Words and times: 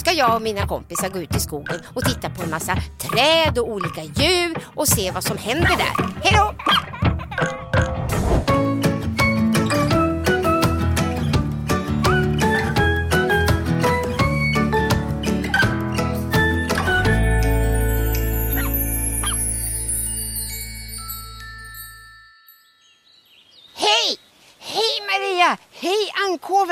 ska 0.00 0.12
jag 0.12 0.34
och 0.34 0.42
mina 0.42 0.66
kompisar 0.66 1.08
gå 1.08 1.18
ut 1.18 1.36
i 1.36 1.40
skogen 1.40 1.80
och 1.94 2.04
titta 2.04 2.30
på 2.30 2.42
en 2.42 2.50
massa 2.50 2.76
träd 2.98 3.58
och 3.58 3.68
olika 3.68 4.02
djur 4.02 4.56
och 4.74 4.88
se 4.88 5.10
vad 5.10 5.24
som 5.24 5.38
händer 5.38 5.76
där. 5.76 6.06
Hej 6.22 6.32
då! 6.32 6.54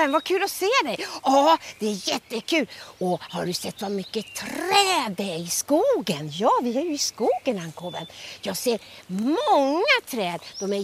Ankoven, 0.08 0.12
vad 0.12 0.24
kul 0.24 0.42
att 0.42 0.50
se 0.50 0.66
dig! 0.84 1.06
Ja, 1.22 1.58
det 1.78 1.86
är 1.86 2.08
jättekul. 2.08 2.66
Och 2.98 3.20
har 3.20 3.46
du 3.46 3.52
sett 3.52 3.82
vad 3.82 3.90
mycket 3.90 4.34
träd 4.34 5.14
det 5.16 5.34
är 5.34 5.38
i 5.38 5.46
skogen? 5.46 6.30
Ja, 6.32 6.50
vi 6.62 6.76
är 6.78 6.82
ju 6.82 6.94
i 6.94 6.98
skogen 6.98 7.58
Ankoven. 7.58 8.06
Jag 8.42 8.56
ser 8.56 8.80
många 9.06 10.00
träd. 10.06 10.40
De 10.60 10.72
är 10.72 10.82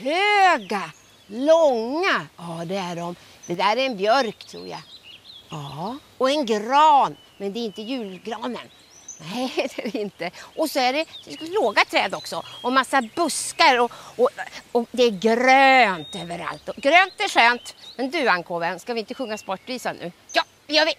jättehöga, 0.00 0.92
långa. 1.26 2.26
Ja, 2.36 2.64
det 2.66 2.76
är 2.76 2.96
de. 2.96 3.16
Det 3.46 3.54
där 3.54 3.76
är 3.76 3.86
en 3.86 3.96
björk 3.96 4.44
tror 4.44 4.68
jag. 4.68 4.82
Ja, 5.50 5.96
och 6.18 6.30
en 6.30 6.46
gran. 6.46 7.16
Men 7.38 7.52
det 7.52 7.60
är 7.60 7.64
inte 7.64 7.82
julgranen. 7.82 8.68
Nej, 9.18 9.52
det 9.76 9.86
är 9.86 9.92
det 9.92 9.98
inte. 9.98 10.30
Och 10.56 10.70
så 10.70 10.78
är 10.78 10.92
det 10.92 11.06
låga 11.40 11.84
träd 11.84 12.14
också 12.14 12.42
och 12.62 12.72
massa 12.72 13.02
buskar 13.14 13.80
och, 13.80 13.92
och, 14.16 14.28
och 14.72 14.88
det 14.90 15.02
är 15.02 15.10
grönt 15.10 16.14
överallt. 16.14 16.68
Och 16.68 16.76
grönt 16.76 17.14
är 17.18 17.28
skönt. 17.28 17.74
Men 17.96 18.10
du 18.10 18.28
Ankoven, 18.28 18.80
ska 18.80 18.94
vi 18.94 19.00
inte 19.00 19.14
sjunga 19.14 19.38
sportvisan 19.38 19.96
nu? 19.96 20.12
Ja, 20.32 20.42
det 20.66 20.74
gör 20.74 20.86
vi! 20.86 20.94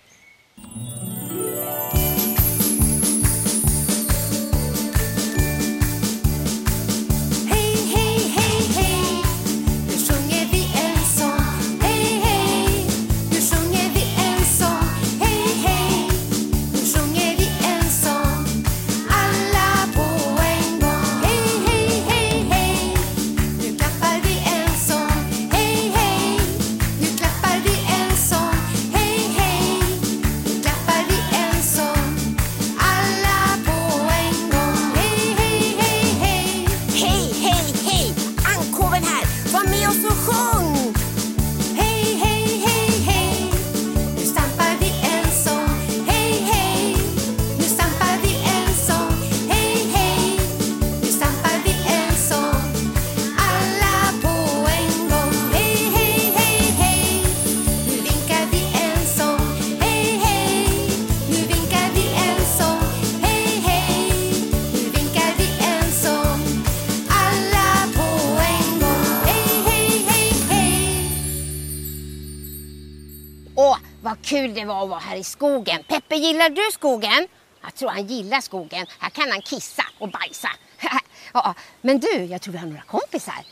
Vad 74.20 74.26
kul 74.26 74.54
det 74.54 74.66
var 74.66 74.84
att 74.84 74.90
vara 74.90 75.00
här 75.00 75.16
i 75.16 75.24
skogen. 75.24 75.84
Peppe, 75.84 76.16
gillar 76.16 76.50
du 76.50 76.72
skogen? 76.72 77.28
Jag 77.62 77.76
tror 77.76 77.90
han 77.90 78.08
gillar 78.08 78.42
skogen. 78.42 78.86
Här 79.00 79.10
kan 79.10 79.32
han 79.32 79.42
kissa 79.42 79.84
och 80.00 80.10
bajsa. 80.10 80.50
ja, 81.34 81.54
men 81.82 82.00
du, 82.00 82.24
jag 82.24 82.42
tror 82.42 82.52
vi 82.52 82.58
har 82.58 82.68
några 82.68 82.82
kompisar. 82.82 83.46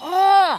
Åh! 0.00 0.56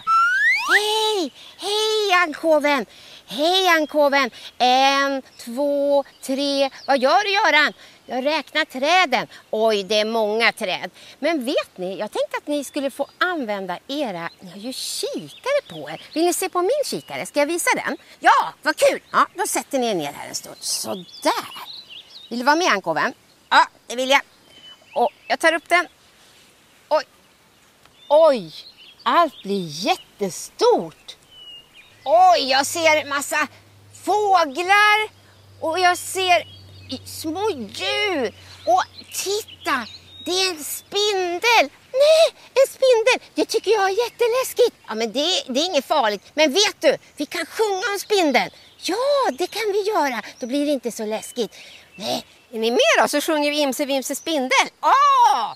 Hej! 0.68 1.34
Hej 1.58 2.14
Ankoven! 2.24 2.86
Hej 3.26 3.68
Ankoven! 3.68 4.32
En, 4.58 5.22
två, 5.38 6.04
tre. 6.22 6.70
Vad 6.88 7.00
gör 7.00 7.24
du 7.24 7.32
Göran? 7.32 7.74
Jag 8.06 8.26
räknar 8.26 8.66
träden. 8.66 9.28
Oj, 9.50 9.84
det 9.84 10.00
är 10.00 10.06
många 10.06 10.52
träd. 10.52 10.92
Men 11.20 11.46
vet 11.46 11.78
ni, 11.78 11.98
jag 11.98 12.12
tänkte 12.12 12.38
att 12.38 12.48
ni 12.48 12.64
skulle 12.64 12.92
få 12.92 13.08
använda 13.18 13.80
era... 13.88 14.30
Ni 14.40 14.50
har 14.50 14.58
ju 14.58 14.74
kikare 14.74 15.62
på 15.70 15.90
er. 15.90 16.02
Vill 16.14 16.26
ni 16.26 16.34
se 16.34 16.50
på 16.50 16.62
min 16.62 16.84
kikare? 16.86 17.26
Ska 17.26 17.40
jag 17.40 17.48
visa 17.48 17.70
den? 17.76 17.98
Ja, 18.20 18.54
vad 18.62 18.76
kul! 18.76 19.02
Ja, 19.12 19.28
då 19.36 19.48
sätter 19.48 19.80
ni 19.80 19.88
er 19.88 19.96
ner 19.96 20.12
här 20.14 20.28
en 20.28 20.36
stund. 20.36 20.58
Sådär. 20.60 21.54
Vill 22.30 22.40
du 22.40 22.46
vara 22.46 22.56
med 22.56 22.68
Ankoven? 22.68 23.14
Ja, 23.50 23.68
det 23.88 23.96
vill 23.96 24.10
jag. 24.10 24.22
Och 24.96 25.12
jag 25.28 25.40
tar 25.40 25.54
upp 25.54 25.70
den. 25.70 25.88
Oj. 26.90 27.04
Oj, 28.08 28.54
allt 29.04 29.44
blir 29.44 29.68
jättestort. 29.68 31.16
Oj, 32.06 32.50
jag 32.50 32.66
ser 32.66 33.10
massa 33.10 33.48
fåglar 34.04 35.10
och 35.60 35.80
jag 35.80 35.98
ser 35.98 36.48
små 37.06 37.50
djur. 37.50 38.34
Och 38.66 38.84
titta, 39.14 39.88
det 40.26 40.32
är 40.32 40.50
en 40.50 40.64
spindel. 40.64 41.70
Nej, 41.94 42.26
en 42.54 42.68
spindel. 42.68 43.30
Det 43.36 43.46
tycker 43.46 43.72
jag 43.72 43.84
är 43.84 44.04
jätteläskigt. 44.04 44.76
Ja, 44.88 44.96
men 44.96 45.12
det, 45.12 45.44
det 45.48 45.60
är 45.60 45.66
inget 45.66 45.86
farligt. 45.86 46.32
Men 46.34 46.54
vet 46.54 46.82
du, 46.82 46.98
vi 47.18 47.26
kan 47.26 47.46
sjunga 47.46 47.84
om 47.94 48.00
spindeln. 48.00 48.50
Ja, 48.78 49.32
det 49.38 49.48
kan 49.48 49.72
vi 49.72 49.82
göra. 49.82 50.22
Då 50.40 50.48
blir 50.48 50.66
det 50.66 50.72
inte 50.72 50.92
så 50.92 51.06
läskigt. 51.06 51.56
Nej, 51.96 52.26
är 52.52 52.60
ni 52.60 52.72
med 52.72 52.80
då 53.00 53.08
så 53.08 53.22
sjunger 53.22 53.52
vi 53.52 53.60
Imse 53.60 53.86
Vimse 53.86 54.16
Spindel. 54.16 54.68
Åh! 54.82 55.54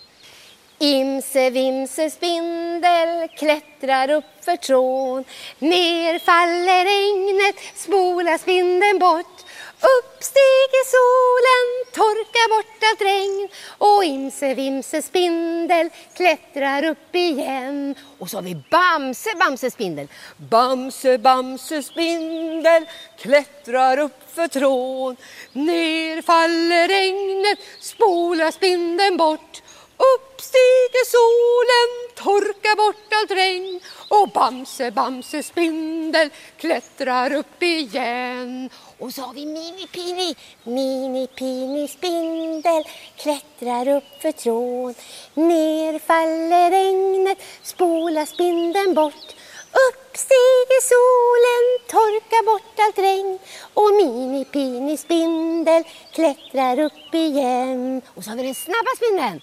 Imse 0.80 1.50
vimse 1.50 2.10
spindel 2.10 3.28
klättrar 3.38 4.10
upp 4.10 4.26
för 4.42 4.56
trån. 4.56 5.24
Ner 5.60 6.20
faller 6.20 6.86
regnet, 6.86 7.56
spolar 7.76 8.38
spindeln 8.38 9.00
bort. 9.00 9.46
Upp 9.80 10.24
stiger 10.24 10.86
solen, 10.96 11.86
torkar 11.94 12.50
bort 12.50 12.84
allt 12.92 13.02
regn. 13.02 13.50
Och 13.78 14.04
imse 14.04 14.54
vimse 14.54 15.02
spindel 15.02 15.90
klättrar 16.16 16.84
upp 16.84 17.16
igen. 17.16 17.96
Och 18.20 18.30
så 18.30 18.38
har 18.38 18.42
vi 18.42 18.56
Bamse 18.72 19.30
Bamse 19.40 19.72
spindel. 19.72 20.08
Bamse 20.38 21.18
Bamse 21.18 21.84
spindel 21.84 22.86
klättrar 23.20 24.00
upp 24.00 24.36
för 24.36 24.48
trån. 24.48 25.16
Ner 25.54 26.22
faller 26.22 26.88
regnet, 26.88 27.60
spolar 27.80 28.52
spindeln 28.52 29.18
bort. 29.18 29.62
Upp 29.98 30.27
stiger 30.42 31.06
solen, 31.06 31.90
torkar 32.16 32.76
bort 32.76 33.14
allt 33.14 33.32
regn 33.32 33.80
och 34.10 34.30
Bamse, 34.30 34.92
Bamse 34.92 35.44
spindel 35.44 36.30
klättrar 36.58 37.34
upp 37.34 37.64
igen. 37.64 38.70
Och 38.98 39.14
så 39.14 39.22
har 39.22 39.34
vi 39.34 39.46
Mini 39.46 39.88
Pini, 39.88 40.36
Mini 40.64 41.28
Pini 41.28 41.88
spindel 41.88 42.84
klättrar 43.18 43.88
upp 43.88 44.22
för 44.22 44.32
trån. 44.32 44.94
Ner 45.34 46.00
faller 46.00 46.72
regnet, 46.72 47.38
spolar 47.64 48.26
spindeln 48.26 48.94
bort. 48.94 49.36
Upp 49.72 50.18
stiger 50.18 50.82
solen, 50.94 51.66
torkar 51.88 52.46
bort 52.46 52.80
allt 52.80 53.00
regn 53.00 53.40
och 53.74 53.96
Mini 53.96 54.46
Pini 54.46 54.98
spindel 54.98 55.84
klättrar 56.14 56.80
upp 56.80 57.14
igen. 57.14 58.02
Och 58.16 58.24
så 58.24 58.30
har 58.30 58.38
vi 58.38 58.44
den 58.44 58.56
snabba 58.56 58.92
spindeln. 58.96 59.42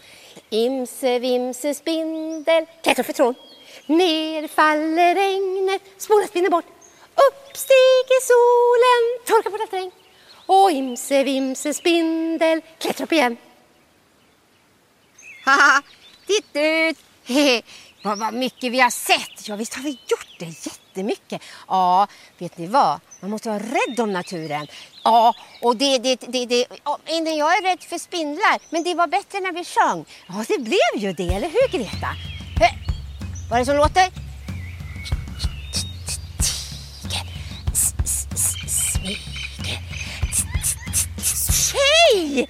Imse 0.50 1.18
vimse 1.18 1.74
spindel 1.74 2.66
klättrar 2.82 3.04
för 3.04 3.12
trån. 3.12 3.34
Ner 3.86 4.48
faller 4.48 5.14
regnet, 5.14 5.82
spolar 5.96 6.26
spindeln 6.26 6.50
bort. 6.50 6.66
Upp 7.14 7.56
stiger 7.56 8.20
solen, 8.30 9.26
torkar 9.26 9.50
bort 9.50 9.60
allt 9.60 9.72
regn. 9.72 9.90
Och 10.46 10.70
imse 10.70 11.24
vimse 11.24 11.74
spindel 11.74 12.60
klättrar 12.78 13.04
upp 13.04 13.12
igen. 13.12 13.36
Haha, 15.44 15.82
titt 16.26 16.56
ut! 16.56 16.98
Vad, 18.04 18.18
vad 18.18 18.34
mycket 18.34 18.72
vi 18.72 18.80
har 18.80 18.90
sett. 18.90 19.48
Ja, 19.48 19.56
visst 19.56 19.74
har 19.74 19.82
vi 19.82 19.90
gjort 19.90 20.28
det 20.38 20.44
jättemycket. 20.44 21.42
Ja, 21.68 22.06
vet 22.38 22.58
ni 22.58 22.66
vad? 22.66 23.00
Man 23.20 23.30
måste 23.30 23.48
vara 23.48 23.58
rädd 23.58 24.00
om 24.00 24.12
naturen. 24.12 24.66
Ja, 25.04 25.34
och 25.62 25.76
det, 25.76 25.98
det, 25.98 26.20
det, 26.20 26.46
det 26.46 26.66
ja, 26.84 26.98
jag 27.06 27.58
är 27.58 27.62
rädd 27.62 27.82
för 27.82 27.98
spindlar, 27.98 28.58
men 28.70 28.82
det 28.84 28.94
var 28.94 29.06
bättre 29.06 29.40
när 29.40 29.52
vi 29.52 29.64
sjöng. 29.64 30.04
Ja, 30.26 30.44
det 30.48 30.58
blev 30.58 31.04
ju 31.04 31.12
det, 31.12 31.34
eller 31.34 31.48
hur 31.48 31.78
Greta? 31.78 32.08
Hör, 32.60 32.70
Vad 33.50 33.56
är 33.56 33.60
det 33.60 33.66
som 33.66 33.76
låter? 33.76 34.10
Tiger. 36.44 37.26
Smyger. 38.86 39.80
Nej, 42.04 42.48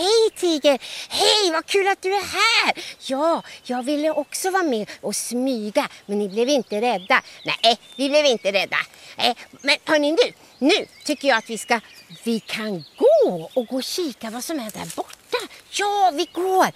hej 0.00 0.30
Tiger! 0.36 0.78
Hej, 1.08 1.52
vad 1.52 1.66
kul 1.66 1.88
att 1.88 2.02
du 2.02 2.14
är 2.14 2.24
här! 2.24 2.84
Ja, 3.06 3.42
jag 3.62 3.82
ville 3.82 4.10
också 4.10 4.50
vara 4.50 4.62
med 4.62 4.90
och 5.00 5.16
smyga, 5.16 5.88
men 6.06 6.18
ni 6.18 6.28
blev 6.28 6.48
inte 6.48 6.80
rädda. 6.80 7.22
Nej, 7.44 7.78
vi 7.96 8.08
blev 8.08 8.24
inte 8.24 8.52
rädda. 8.52 8.76
Eh, 9.16 9.36
men 9.60 9.76
hörni 9.84 10.12
nu, 10.12 10.32
nu 10.58 10.86
tycker 11.04 11.28
jag 11.28 11.38
att 11.38 11.50
vi 11.50 11.58
ska, 11.58 11.80
vi 12.24 12.40
kan 12.40 12.84
gå 12.98 13.50
och 13.54 13.66
gå 13.66 13.76
och 13.76 13.84
kika 13.84 14.30
vad 14.30 14.44
som 14.44 14.60
är 14.60 14.70
där 14.70 14.96
borta. 14.96 15.38
Ja, 15.70 16.12
vi 16.14 16.24
går! 16.32 16.70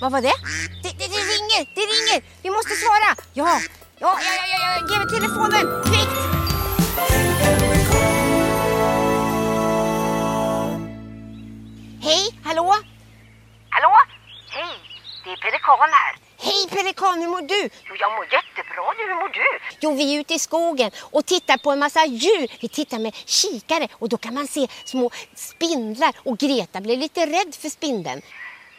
Vad 0.00 0.12
var 0.12 0.20
det? 0.20 0.32
Det, 0.82 0.90
det, 0.98 1.06
det 1.14 1.22
ringer, 1.32 1.74
det 1.74 1.80
ringer! 1.80 2.24
Vi 2.42 2.50
måste 2.50 2.74
svara! 2.74 3.16
Ja, 3.34 3.60
ja, 3.98 4.18
ja, 4.22 4.32
ja, 4.36 4.46
ja, 4.52 4.80
ja. 4.80 4.92
ge 4.92 4.98
mig 4.98 5.08
telefonen, 5.08 5.66
Hej, 12.06 12.38
hallå? 12.44 12.74
Hallå? 13.70 13.94
Hej, 14.50 14.74
det 15.24 15.30
är 15.30 15.36
Pelikan 15.36 15.90
här. 15.92 16.16
Hej 16.38 16.68
Pelikan, 16.70 17.20
hur 17.20 17.28
mår 17.28 17.42
du? 17.42 17.70
Jo, 17.88 17.94
jag 18.00 18.12
mår 18.12 18.24
jättebra 18.24 18.92
nu. 18.98 19.04
Hur 19.08 19.14
mår 19.14 19.28
du? 19.28 19.58
Jo, 19.80 19.94
vi 19.94 20.14
är 20.14 20.20
ute 20.20 20.34
i 20.34 20.38
skogen 20.38 20.90
och 20.98 21.26
tittar 21.26 21.58
på 21.58 21.70
en 21.70 21.78
massa 21.78 22.06
djur. 22.06 22.48
Vi 22.60 22.68
tittar 22.68 22.98
med 22.98 23.14
kikare 23.14 23.88
och 23.92 24.08
då 24.08 24.16
kan 24.16 24.34
man 24.34 24.46
se 24.46 24.66
små 24.84 25.10
spindlar 25.34 26.14
och 26.24 26.38
Greta 26.38 26.80
blev 26.80 26.98
lite 26.98 27.26
rädd 27.26 27.54
för 27.54 27.68
spindeln. 27.68 28.22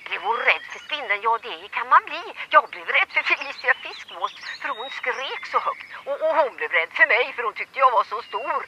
Blev 0.08 0.22
hon 0.30 0.38
rädd 0.50 0.66
för 0.72 0.80
spindeln? 0.88 1.20
Ja, 1.28 1.34
det 1.48 1.68
kan 1.78 1.88
man 1.94 2.04
bli. 2.10 2.24
Jag 2.56 2.66
blev 2.74 2.86
rädd 2.98 3.10
för 3.16 3.24
Felicia 3.32 3.74
Fiskmås 3.86 4.34
för 4.62 4.70
hon 4.78 4.90
skrek 5.00 5.44
så 5.54 5.60
högt. 5.68 5.88
Och, 6.08 6.18
och 6.26 6.34
hon 6.40 6.52
blev 6.58 6.72
rädd 6.80 6.92
för 7.00 7.08
mig 7.14 7.26
för 7.36 7.44
hon 7.48 7.56
tyckte 7.60 7.80
jag 7.84 7.92
var 7.98 8.06
så 8.14 8.20
stor. 8.30 8.60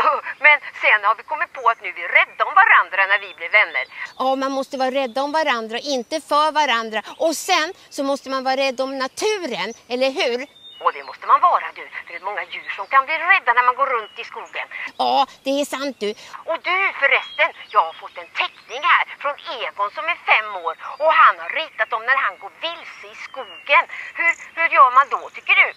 Men 0.46 0.56
sen 0.82 1.00
har 1.08 1.14
vi 1.20 1.22
kommit 1.30 1.52
på 1.58 1.62
att 1.70 1.80
nu 1.82 1.88
är 1.88 1.98
vi 2.00 2.06
rädda 2.18 2.42
om 2.48 2.54
varandra 2.62 3.00
när 3.10 3.18
vi 3.26 3.30
blir 3.38 3.50
vänner. 3.60 3.84
Ja, 4.18 4.28
man 4.44 4.52
måste 4.58 4.76
vara 4.82 4.90
rädda 5.02 5.18
om 5.26 5.32
varandra, 5.40 5.78
inte 5.96 6.16
för 6.30 6.48
varandra. 6.60 7.00
Och 7.26 7.34
sen 7.48 7.68
så 7.96 8.00
måste 8.10 8.30
man 8.30 8.44
vara 8.44 8.56
rädd 8.56 8.80
om 8.80 8.98
naturen, 8.98 9.68
eller 9.92 10.10
hur? 10.20 10.57
Och 10.80 10.92
det 10.92 11.04
måste 11.04 11.26
man 11.26 11.40
vara 11.40 11.66
du, 11.74 11.84
för 11.94 12.02
det 12.08 12.14
är 12.20 12.24
många 12.30 12.44
djur 12.52 12.70
som 12.76 12.86
kan 12.86 13.06
bli 13.06 13.14
rädda 13.14 13.52
när 13.52 13.64
man 13.68 13.76
går 13.80 13.86
runt 13.86 14.18
i 14.22 14.24
skogen. 14.24 14.66
Ja, 14.96 15.26
det 15.44 15.50
är 15.60 15.64
sant 15.64 15.96
du. 16.00 16.10
Och 16.50 16.58
du 16.68 16.76
förresten, 17.02 17.48
jag 17.74 17.84
har 17.88 17.92
fått 17.92 18.16
en 18.22 18.30
teckning 18.42 18.82
här 18.90 19.04
från 19.22 19.36
Egon 19.60 19.90
som 19.96 20.04
är 20.12 20.18
fem 20.32 20.48
år 20.66 20.74
och 21.02 21.12
han 21.22 21.34
har 21.42 21.50
ritat 21.60 21.92
om 21.92 22.02
när 22.08 22.18
han 22.24 22.38
går 22.42 22.52
vilse 22.66 23.06
i 23.12 23.16
skogen. 23.28 23.84
Hur, 24.18 24.32
hur 24.56 24.68
gör 24.76 24.90
man 24.98 25.06
då 25.14 25.30
tycker 25.30 25.54
du? 25.62 25.68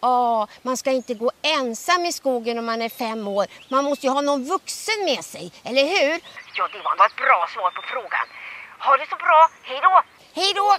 Ja, 0.00 0.48
man 0.62 0.76
ska 0.76 0.90
inte 0.90 1.14
gå 1.14 1.30
ensam 1.42 2.04
i 2.04 2.12
skogen 2.12 2.58
om 2.58 2.66
man 2.66 2.82
är 2.82 2.88
fem 2.88 3.28
år. 3.28 3.46
Man 3.68 3.84
måste 3.84 4.06
ju 4.06 4.12
ha 4.12 4.20
någon 4.20 4.44
vuxen 4.44 5.04
med 5.04 5.24
sig, 5.24 5.52
eller 5.64 5.82
hur? 5.82 6.20
Ja, 6.54 6.68
det 6.72 6.82
var 6.82 7.06
ett 7.06 7.16
bra 7.16 7.46
svar 7.54 7.70
på 7.70 7.82
frågan. 7.82 8.26
Ha 8.78 8.96
det 8.96 9.06
så 9.10 9.16
bra, 9.16 9.48
hej 9.62 9.80
då! 9.82 10.02
Hej 10.34 10.52
då! 10.54 10.76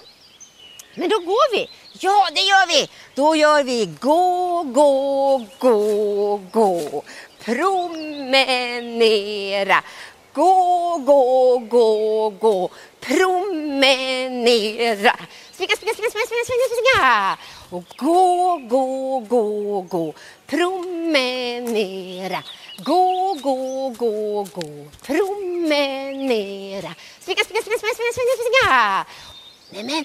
Men 0.94 1.08
då 1.08 1.18
går 1.18 1.52
vi. 1.56 1.68
Ja, 1.92 2.28
det 2.34 2.40
gör 2.40 2.66
vi. 2.66 2.88
Då 3.14 3.36
gör 3.36 3.62
vi 3.62 3.86
gå, 4.00 4.62
gå, 4.62 5.46
gå, 5.58 6.36
gå. 6.52 7.02
Promenera. 7.44 8.62
Gå, 10.32 10.96
gå, 11.06 11.58
gå, 11.58 12.30
gå. 12.30 12.70
Promenera. 13.00 13.92
Springa, 15.52 15.76
springa, 15.76 15.94
springa, 15.94 16.10
springa, 16.10 16.26
springa, 16.26 16.44
springa, 16.44 16.68
springa. 16.68 17.36
Och 17.70 17.84
gå, 17.96 18.56
gå, 18.68 19.18
gå, 19.18 19.80
gå. 19.80 20.14
Promenera. 20.46 22.42
Gå, 22.78 23.34
gå, 23.42 23.88
gå, 23.88 24.46
gå. 24.54 24.86
Promenera. 25.06 26.94
Springa, 27.20 27.44
springa, 27.44 27.62
springa, 27.62 27.78
springa, 27.78 27.94
springa, 27.94 28.12
springa, 28.12 28.36
springa. 28.38 29.04
Nej 29.70 29.84
men, 29.84 30.04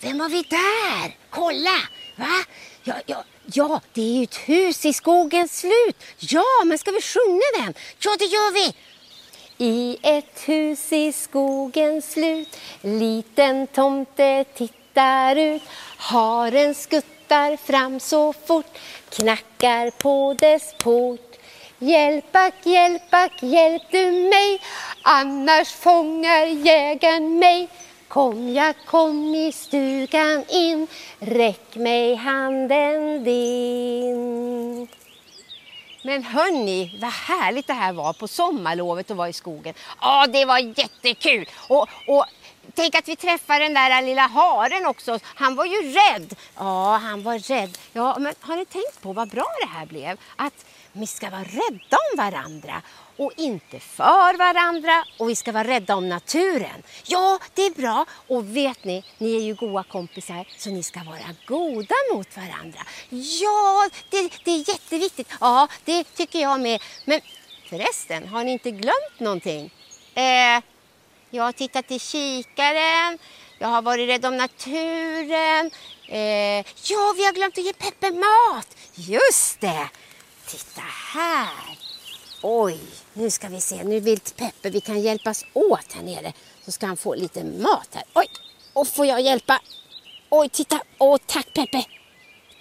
vem 0.00 0.20
har 0.20 0.28
vi 0.28 0.42
där? 0.42 1.16
Kolla! 1.30 1.78
Va? 2.16 2.44
Ja, 2.84 2.94
ja, 3.06 3.24
ja, 3.46 3.80
det 3.92 4.00
är 4.00 4.18
ju 4.18 4.22
ett 4.24 4.36
hus 4.36 4.84
i 4.84 4.92
skogens 4.92 5.58
slut. 5.58 5.96
Ja, 6.18 6.64
men 6.64 6.78
ska 6.78 6.90
vi 6.90 7.02
sjunga 7.02 7.64
den? 7.64 7.74
Ja, 7.98 8.16
det 8.18 8.24
gör 8.24 8.52
vi. 8.52 8.74
I 9.58 9.98
ett 10.02 10.48
hus 10.48 10.92
i 10.92 11.12
skogens 11.12 12.12
slut 12.12 12.56
Liten 12.80 13.66
tomte 13.66 14.44
tittar 14.54 15.36
ut 15.36 15.62
Haren 15.96 16.74
skuttar 16.74 17.56
fram 17.56 18.00
så 18.00 18.32
fort 18.32 18.78
Knackar 19.10 19.90
på 19.90 20.34
dess 20.38 20.74
port 20.78 21.36
Hjälp 21.78 22.36
ack, 22.36 22.54
hjälp 22.66 23.02
ack, 23.10 23.42
hjälp 23.42 23.82
du 23.90 24.10
mig 24.10 24.62
Annars 25.02 25.68
fångar 25.68 26.46
jägaren 26.46 27.38
mig 27.38 27.68
Kom 28.08 28.54
jag, 28.54 28.74
kom 28.86 29.34
i 29.34 29.52
stugan 29.52 30.44
in 30.48 30.86
Räck 31.18 31.76
mig 31.76 32.14
handen 32.14 33.24
din 33.24 34.88
men 36.06 36.22
hörni, 36.22 36.98
vad 37.00 37.10
härligt 37.10 37.66
det 37.66 37.72
här 37.72 37.92
var 37.92 38.12
på 38.12 38.28
sommarlovet 38.28 39.10
att 39.10 39.16
vara 39.16 39.28
i 39.28 39.32
skogen. 39.32 39.74
Ja, 40.00 40.26
det 40.26 40.44
var 40.44 40.58
jättekul! 40.58 41.48
Och, 41.68 41.88
och 42.06 42.24
tänk 42.76 42.94
att 42.94 43.08
vi 43.08 43.16
träffade 43.16 43.64
den 43.64 43.74
där 43.74 44.02
lilla 44.02 44.26
haren 44.26 44.86
också. 44.86 45.18
Han 45.24 45.56
var 45.56 45.64
ju 45.64 45.92
rädd. 45.92 46.36
Ja, 46.56 46.96
han 46.96 47.22
var 47.22 47.38
rädd. 47.38 47.78
Ja, 47.92 48.16
men 48.18 48.34
har 48.40 48.56
ni 48.56 48.64
tänkt 48.64 49.02
på 49.02 49.12
vad 49.12 49.28
bra 49.28 49.46
det 49.60 49.66
här 49.66 49.86
blev? 49.86 50.18
Att 50.36 50.64
vi 50.92 51.06
ska 51.06 51.30
vara 51.30 51.42
rädda 51.42 51.96
om 52.12 52.16
varandra 52.16 52.82
och 53.16 53.32
inte 53.36 53.80
för 53.80 54.38
varandra 54.38 55.04
och 55.18 55.28
vi 55.28 55.36
ska 55.36 55.52
vara 55.52 55.68
rädda 55.68 55.96
om 55.96 56.08
naturen. 56.08 56.82
Ja, 57.06 57.38
det 57.54 57.62
är 57.62 57.70
bra. 57.70 58.06
Och 58.26 58.56
vet 58.56 58.84
ni, 58.84 59.04
ni 59.18 59.36
är 59.36 59.40
ju 59.40 59.54
goda 59.54 59.82
kompisar 59.82 60.48
så 60.58 60.70
ni 60.70 60.82
ska 60.82 61.00
vara 61.04 61.34
goda 61.46 61.94
mot 62.14 62.36
varandra. 62.36 62.80
Ja, 63.42 63.88
det, 64.10 64.32
det 64.44 64.50
är 64.50 64.68
jätteviktigt. 64.68 65.28
Ja, 65.40 65.68
det 65.84 66.04
tycker 66.04 66.40
jag 66.40 66.60
med. 66.60 66.82
Men 67.04 67.20
förresten, 67.68 68.28
har 68.28 68.44
ni 68.44 68.52
inte 68.52 68.70
glömt 68.70 69.20
någonting? 69.20 69.70
Eh, 70.14 70.62
jag 71.30 71.44
har 71.44 71.52
tittat 71.52 71.90
i 71.90 71.98
kikaren. 71.98 73.18
Jag 73.58 73.68
har 73.68 73.82
varit 73.82 74.08
rädd 74.08 74.26
om 74.26 74.36
naturen. 74.36 75.70
Eh, 76.08 76.64
ja, 76.82 77.14
vi 77.16 77.24
har 77.24 77.32
glömt 77.32 77.58
att 77.58 77.64
ge 77.64 77.72
Peppe 77.72 78.10
mat. 78.10 78.76
Just 78.94 79.60
det! 79.60 79.88
Titta 80.46 80.82
här. 81.14 81.78
Oj, 82.42 82.78
nu 83.12 83.30
ska 83.30 83.48
vi 83.48 83.60
se. 83.60 83.84
Nu 83.84 84.00
vill 84.00 84.20
Peppe, 84.20 84.70
vi 84.70 84.80
kan 84.80 85.02
hjälpas 85.02 85.44
åt 85.52 85.92
här 85.92 86.02
nere. 86.02 86.32
Så 86.64 86.72
ska 86.72 86.86
han 86.86 86.96
få 86.96 87.14
lite 87.14 87.44
mat 87.44 87.88
här. 87.94 88.04
Oj, 88.14 88.26
och 88.72 88.88
får 88.88 89.06
jag 89.06 89.20
hjälpa? 89.20 89.60
Oj, 90.30 90.48
titta. 90.48 90.80
Åh, 90.98 91.16
tack 91.26 91.52
Peppe. 91.52 91.84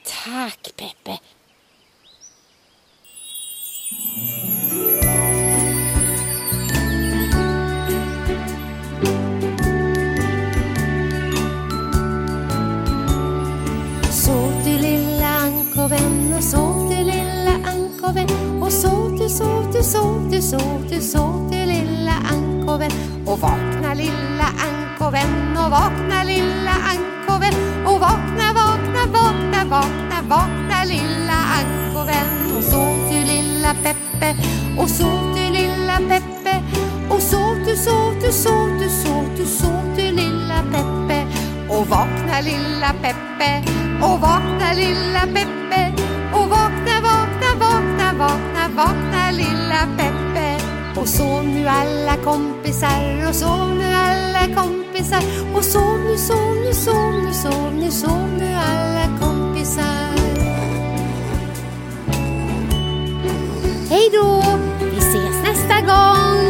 Tack 0.03 0.75
Peppe. 0.75 1.19
Och 25.65 25.71
vakna 25.71 26.23
lilla 26.23 26.71
ankoven. 26.71 27.53
Och 27.85 27.99
vakna, 27.99 28.53
vakna, 28.53 29.01
vakna, 29.13 29.65
vakna, 29.65 30.21
vakna 30.29 30.83
lilla 30.83 31.37
ankovän. 31.59 32.57
och 32.57 32.63
sov 32.63 32.97
du 33.09 33.25
lilla 33.25 33.73
Peppe? 33.83 34.35
Och 34.77 34.89
sov 34.89 35.35
du 35.35 35.53
lilla 35.53 35.97
Peppe? 36.09 36.63
Och 37.09 37.21
sov 37.21 37.55
du, 37.65 37.75
sov 37.75 38.13
du, 38.21 38.31
sov 38.31 38.79
du, 38.79 38.89
sov 38.89 39.25
du, 39.37 39.45
sov 39.45 39.95
du 39.95 40.11
lilla 40.11 40.63
Peppe? 40.71 41.25
Och 41.69 41.87
vakna 41.87 42.41
lilla 42.41 42.93
Peppe. 43.01 43.63
Och 44.01 44.19
vakna 44.21 44.73
lilla 44.73 45.21
Peppe. 45.33 45.64
kompisar 52.25 53.27
och 53.29 53.35
sov 53.35 53.75
nu 53.77 53.93
alla 53.93 54.55
kompisar 54.55 55.21
och 55.55 55.63
sov 55.63 55.99
nu, 55.99 56.17
sov 56.17 56.55
nu, 56.65 56.73
sov 56.73 57.13
nu, 57.25 57.33
sov 57.33 57.73
nu, 57.73 57.91
sov 57.91 58.29
nu 58.37 58.45
alla 58.45 59.19
kompisar. 59.19 60.15
Hej 63.89 64.09
då! 64.13 64.43
Vi 64.79 64.97
ses 64.97 65.43
nästa 65.43 65.81
gång! 65.81 66.44